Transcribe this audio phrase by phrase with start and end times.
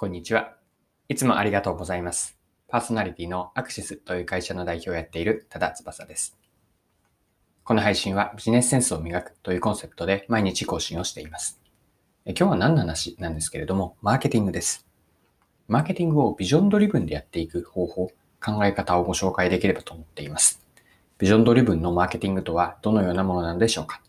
[0.00, 0.56] こんにちは。
[1.10, 2.38] いつもありがとうございます。
[2.68, 6.38] パーソナリティのアクシスという会社の代表をやっている多田翼です。
[7.64, 11.60] この配信はビジネスセンスを磨くというコンセプトで毎日更新をしています。
[12.24, 14.86] 今日は何の話なんですけれども、マーケティングです。
[15.68, 18.06] マーケティングをビジョンドリブンでやっていく方法、
[18.42, 20.64] 考え方をご紹介できればと思っています。
[21.18, 24.00] ビジョンドリブンのマーケティングとはどのようなものなのでしょうか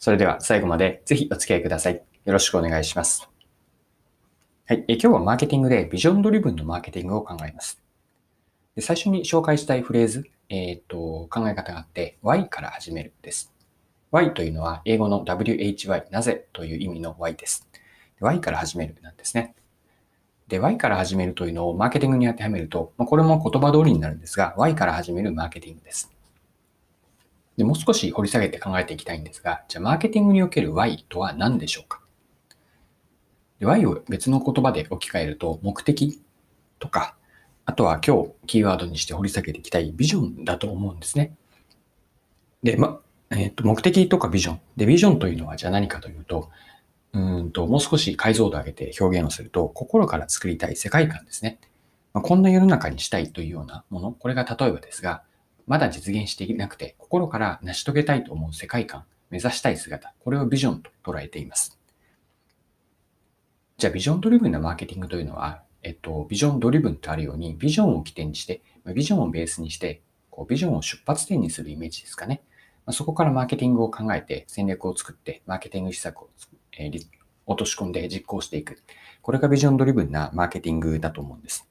[0.00, 2.02] それでは最後までぜひお付き合いください。
[2.24, 3.30] よろしくお願いします。
[4.70, 4.84] はい。
[4.86, 7.82] え今日はマーケティングでビジョンドリブンのマーケティングを考えます。
[8.76, 13.52] で最初に紹介したいフレーズ、えっ、と、考え方があって、Y から始めるです。
[14.12, 17.66] Y というのは英語の why、なぜという意味の Y です。
[18.20, 19.56] why から始めるなんですね。
[20.46, 26.12] で、Y から始めるというのをマーケティングに当てはめると、ま、これも言葉通りになるんですが、Y から始めるマーケティングです。
[27.56, 31.99] で、もう少し掘り下げて考えていきたいんですが、じゃあマーケティングにおける Y とは何でしょうか？
[33.60, 36.22] で Y を別の言葉で置き換えると、目的
[36.78, 37.14] とか、
[37.66, 41.36] あとは今日キーワードにして掘り下げていきたいビジョンだと思うんですね。
[42.62, 44.60] で、ま、えっ、と、目的とかビジョン。
[44.76, 46.50] で、ビジョンというのはじゃあ何かというと、
[47.12, 51.58] うんと、もう少し解像度上げて表現をすると、心から作りたい世界観ですね。
[52.14, 55.22] まあ、こんな世の中にしたいというようなもの、これが例えばですが、
[55.66, 61.79] まだ実現していなくて、心から成し遂げたいと思う世界観、目指したい姿、これをビジョンと捉えています。
[63.80, 68.60] じゃあ、ビジョンドリブンなマーケティングというのは、えっと、ビジョンドリブンとあるように、ビジョンを起点にして、
[68.94, 72.42] ビジョンをベースにして、こうビジョンを出発点にするイメージですかね。
[72.84, 76.28] ま、そこからマーケティングを考えて、戦略を作って、マーケティング施策を、
[76.78, 77.06] えー
[77.46, 78.82] 落とし込んで実行していく。
[79.22, 81.66] これがビジョンドリブンなマーケティングだと思うんです。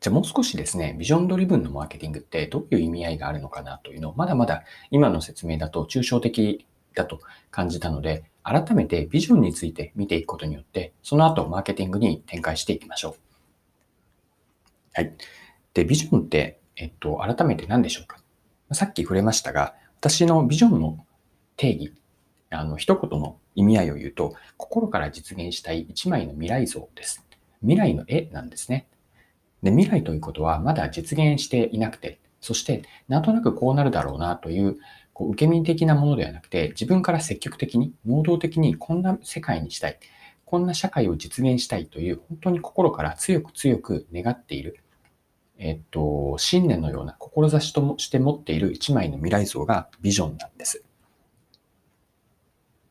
[0.00, 13.14] じゃあもう少しですね、ビジョンドリブンのマーケティングってどういう意味合いがあるのかなというのを、まだまだ今の説明だと抽象的だと感じたので、改めてビジョンについて見ていくことによって、その後マーケティングに展開していきましょう。
[14.94, 15.12] はい。
[15.74, 18.18] で、ビジョンって、えっと、改めて何でしょうか？
[18.72, 21.04] さっき触れましたが、私のビジョンの
[21.56, 21.92] 定義、
[22.50, 27.24] あの、一言の意味合いを言うと、心から実現したい一枚の未来像です。
[27.60, 28.86] 未来の絵なんですね。
[29.62, 34.78] で、未来ということはまだ実現していなくて、そしてなんとなくこうなるだろうなという
[35.18, 39.98] こう受け身的なものではなくて、自分から積極的に、能動的にこんな世界にしたい、
[40.44, 44.78] こんな社会を実現したいという、本当に心から強く強く願っている、
[45.58, 50.84] えっと、信念のような志として持っている一枚の未来像がビジョンなんです。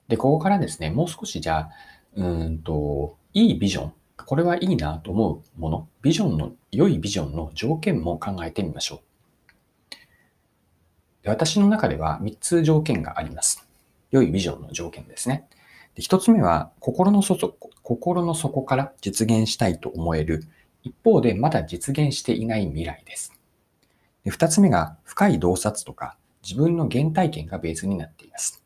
[0.09, 1.69] で、ここからですね、もう少しじゃあ、
[2.17, 9.06] うんと、いいビジョン、これはいいなと思うもの、ビジョンの、良いビジョンの条件も考えてみましょう。
[11.27, 13.67] で私の中では3つ条件があります。
[14.11, 15.45] 良いビジョンの条件ですね。
[15.93, 20.45] で1つ目は心の底、心の底から実現したいと思える、
[20.83, 23.33] 一方でまだ実現していない未来です。
[24.23, 28.63] で2つ目が深い洞察とか自分の原体験がベースになっています。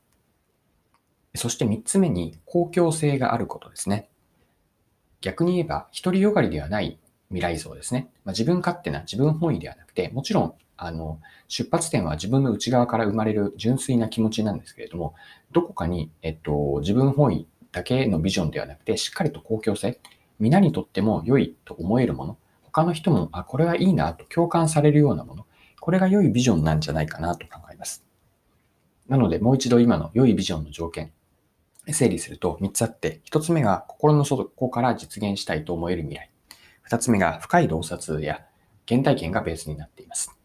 [1.34, 4.08] そして3つ目に公共性があることですね。
[5.22, 8.12] 逆に言えば、独りよがりではない未来像ですね。
[8.24, 10.54] まあ、自分勝手な自分本位ではなくて、もちろん、
[10.84, 15.14] あの、出発点は自分の内側から生まれる純粋な気持ちなんですけれども、
[15.52, 20.00] どこかに、えっと、自分本位だけのビジョンではなくて、しっかりと公共性、
[20.40, 25.46] 皆にとっても良いと思えるもの、他の人も、あ、これはいいなと共感されるようなもの、
[25.80, 28.04] これが良いビジョンなんじゃないかなと考えます。
[29.08, 31.12] なので、もう一度今の良いビジョンの条件、
[31.90, 36.32] 整理すると3つあって、1つ目が心の底から実現したいと思える未来。
[36.90, 38.42] 2つ目が深い洞察や
[38.88, 40.41] 原体験がベースになっています。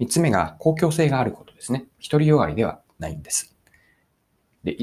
[0.00, 1.86] 3つ目が公共性があることですね。
[2.02, 3.56] 独りよがりではないんです。
[4.64, 4.76] で、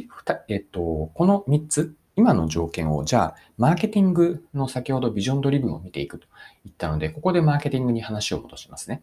[0.48, 6.28] えっと、この3つ、今の条件を、じゃあ、マーケティングの先ほどビジョンドリブンを見ていくと
[6.64, 9.02] 言ったので、ここでマーケティングに話を戻しますね。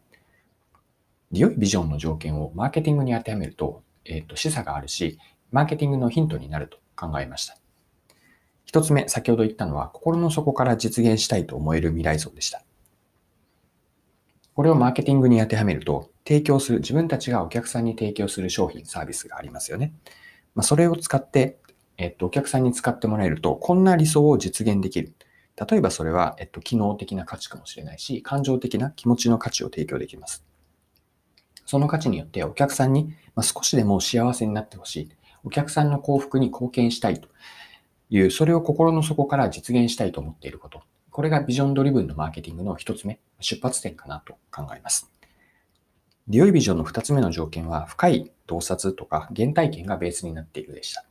[1.32, 5.18] 良いビジョンの条件をマーケティングに当てはめると、えっと、示唆があるし、
[5.50, 7.56] マーケティングのヒントになると考えました。
[8.64, 12.62] 一つ目、先ほど言ったのは、心の底から実現したいと思える未来像でした。
[14.60, 19.94] これをマーケティングに当てはめると、提供する、自分たちがお客さんに提供する商品、サービスがありますよね。
[20.54, 21.56] まあ、それを使って、
[21.96, 25.14] えっと、お客さんに使ってもらえると、こんな理想を実現できる。
[25.56, 30.44] 例えばそれは、えっと、機能的な価値かもしれないし、感情的な気持ちの価値を提供できます。
[31.64, 35.10] その価値によってお客さんに少しでも幸せになってほしい。
[35.42, 37.28] お客さんの幸福に貢献したいと
[38.10, 40.82] いう、それを心の底から実現したいと思っていること。
[41.20, 45.12] これがビジョンドリブンのマーケティングの一つ目、出発点かなと考えます。
[46.30, 51.04] 良いビジョンの二つ目の条件は、深い洞察とか原体験がベースになっているでした。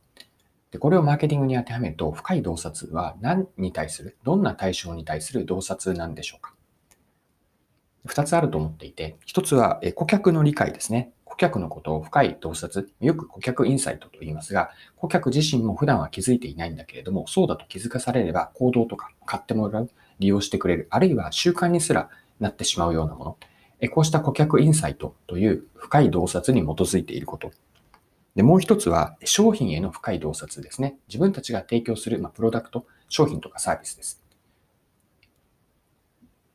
[0.72, 6.54] で、これをマーケティングに当てはめると、深い洞察は何に対する、どんな対象に対する洞察なんでしょうか
[8.06, 11.12] 二つあると思っていて、一つは顧客の理解ですね。
[11.24, 22.10] 顧客のことを深い洞察、よく顧客インサイトと言いますが、顧客自身も普段は気づいていないんだけれども、そうだと気づかされれば行動とか買ってもらう、利用してくれる、あるいは習慣にすら
[22.40, 23.36] なってしまうようなもの。
[23.88, 27.50] こうした顧客インサイトという深い洞察に基づいていること。
[28.34, 30.96] で、もう一つは商品への深い洞察ですね。
[31.08, 34.19] 自分たちが提供する、まあ、プロダクト、商品とかサービスです。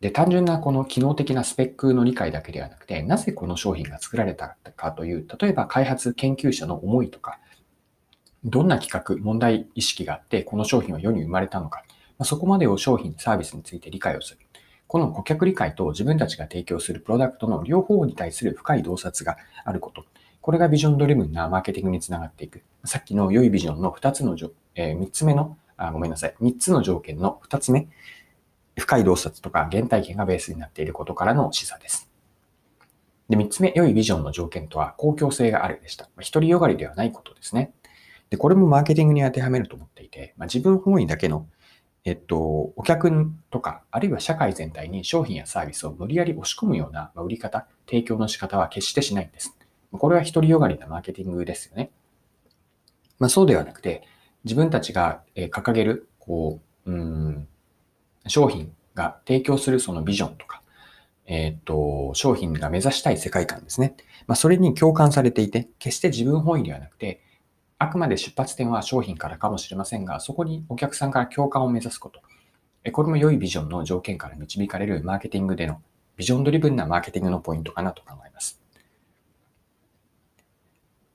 [0.05, 7.39] で、単純なこの機能的なスペックの理解だけではなくて、なぜこの商品が作られたかという、例えば開発研究者の思いとか、
[8.43, 11.81] どんな企画、問題意識があって、この商品は世に生まれたのか、
[12.19, 14.39] ま、そこまでを商品、サービスについて理解をする。
[14.85, 20.05] この顧客理解と自分たちが提供するプロダクトの両方に対する深い洞察があること。
[20.39, 22.61] これがビジョンドリブンなマーケティングにつながっていく。
[22.83, 24.37] さっきの良いビジョンの2つの、
[24.75, 26.35] えー、3つ目の、あ、ごめんなさい。
[26.39, 27.87] 3つの条件の2つ目。
[28.77, 32.09] 深い洞察とか原体験がベースになっていることからの示唆です。
[33.29, 36.09] で、3つ目、良いビジョンの条件とは公共性があるでした。
[36.17, 37.73] 独りよがりではないことですね。
[38.29, 41.47] で、これもマーケティングに当てはめると思っていて、まあ、自分本位だけの、
[42.03, 42.37] えっと、
[42.75, 43.11] お客
[43.49, 49.57] とか、あるいは社会全体に商品やサービスを無理やり押し込むような売り方、提供の仕方は決してしないんです。
[49.91, 51.91] これは独りよがりなマーケティングですよね。
[53.17, 54.03] まあ、そうではなくて、
[54.43, 57.47] 自分たちが掲げる、こう、うん、
[58.27, 60.61] 商品が提供するそのビジョンとか、
[61.27, 63.95] えっ、と、商品が目指したい世界観ですね。
[64.27, 67.21] まあ、それに共感されていて、決して自分本位ではなくて、
[67.77, 72.21] あくまで出発点は商品からかもしれませんが、そこにお客さんから共感を目指すこと。
[72.91, 75.81] これも良いビジョンの条件から導かれるマーケティングでの
[76.15, 78.61] ビジョンドリブンなマーケティングのポイントかなと考えます。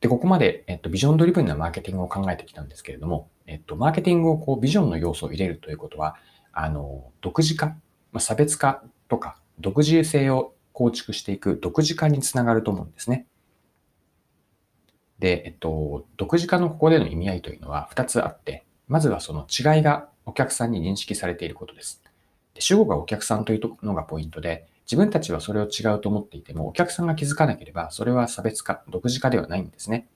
[0.01, 6.17] で、ここまで、えっと、ビジョンドリブンなマーケティングを考えてきたんですけれども、えっと、マーケティングをこう、ビジョンの要素を入れるということは、
[6.53, 7.67] あの、独自化、
[8.13, 13.27] まあ、差別化とか、独自性を構築していく独自化につながると思うんですね。
[15.19, 22.03] で、えっと、独自化のここでの意味合いというのは2つあって、まずはその違いがお客さんに認識されていることです。
[22.55, 30.09] で主語がお客さんというのがポイントで、自分たちはそれを違うと思っていても、お客さんが気づかなければ、それは差別化、独自化ではないんですね。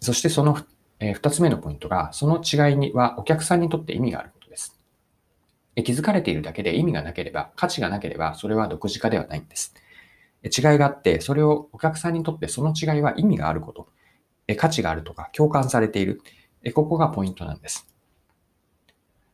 [0.00, 0.58] そしてその
[1.00, 4.30] え2つ目のポイントが、その違いにはお客さんにとって意味がある。
[5.82, 9.74] 気づかれているだけで意味がなければ、価値がなければ、それは独自化ではないんです。
[10.44, 13.88] 違いがあって、それをお客さんにとってその違いは意味があること、
[14.56, 16.22] 価値があるとか共感されている、
[16.74, 17.86] ここがポイントなんです。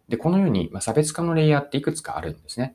[0.09, 2.75] で、このように差別化のレイヤーっていくつかあるんですね。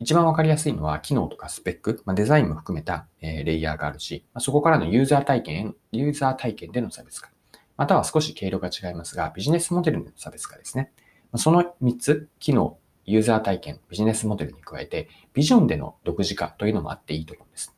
[0.00, 7.30] 一番わかりやすいのは機能とかスペック、ま、デザインも含めた、えレイヤーがあるし、ま、そこからのユーザー体験、ユーザー体験での差別化。
[7.76, 10.92] または少し経路が違いますが、ビジネスモデルの差別化ですね。
[11.32, 17.74] ま、その3つ、機能、ユーザー体験、ビジネスモデルに加えて、ビジョンでの独自化というのもあっていいと思うんです。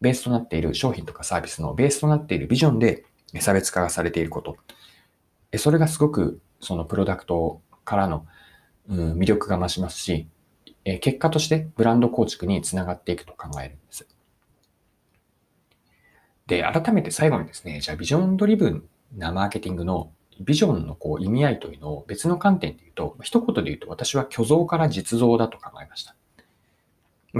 [0.00, 3.04] ベースとなっている商品とかサービスのベースとなっているビジョンで
[3.40, 4.56] 差別化がされていること。
[5.58, 8.26] それがすごくそのプロダクトからの
[8.88, 10.26] 魅力が増しますし、
[11.00, 14.08] 結果としてブランド構築につながっていくと考えるんです。
[16.46, 18.84] で、改めて最後にですね、じゃあビジョンドリブン
[19.16, 26.14] なマーケティングのビジョンのこう意味合いというのを別の観点で言うと、一言で言うと私は虚像から実像だと考えました。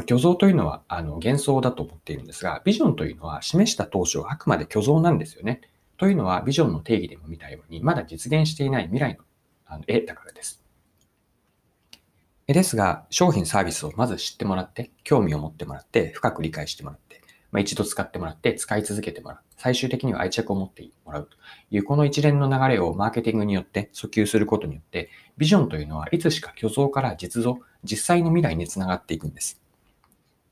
[0.06, 5.60] 虚像というのはあの幻想だと思っているんですが、ビジョンというのは示した当初はあくまで虚像なんですよね。
[5.98, 9.16] というのはビジョンの定義でも見たように、まだ実現していない未来
[9.70, 10.62] の絵だからです。
[12.46, 17.01] ですが、商品サービスをまず知ってもらって、興味を持ってもらって、深く理解してもらって、
[17.52, 19.38] まあ、一度使ってもらって、使い続けてもらう。
[19.58, 21.36] 最終的には愛着を持ってもらうと
[21.70, 29.60] いう、この一連の流れをマーケティングによって訴求することによって、ビジョンというのはいつしか虚像から実像、実際の未来につながっていくんです。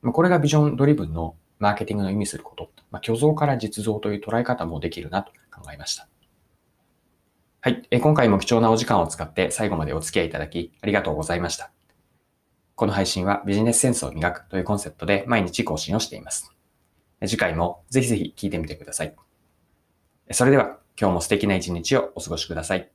[0.02, 2.70] まこれがビジョンドリブンのマーケティングの意味すること。
[2.90, 6.06] まあ、虚像から実像という捉え方もできるなと考えました。
[7.62, 8.00] はい。
[8.00, 11.70] 今回も貴重なお時間を使って最後までお付き合いいただきありがとうございました。
[12.74, 16.59] この配信はビジネスセンスを磨くというコンセプトで毎日更新をしています。
[17.26, 19.14] 次回もぜひぜひ聞いてみてください。
[20.32, 22.90] それでは今日も素敵な一日をお過ごしください。